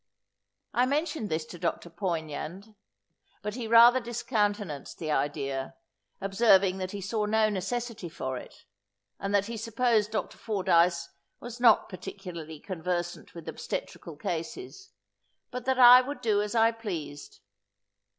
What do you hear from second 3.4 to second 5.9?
but he rather discountenanced the idea,